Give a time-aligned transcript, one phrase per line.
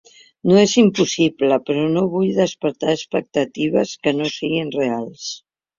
[0.51, 5.33] No és impossible, però no vull despertar expectatives que no siguin reals.